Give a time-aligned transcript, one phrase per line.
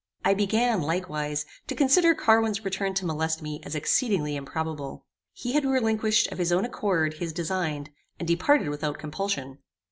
[0.25, 5.05] I began, likewise, to consider Carwin's return to molest me as exceedingly improbable.
[5.31, 9.59] He had relinquished, of his own accord, his design, and departed without compulsion.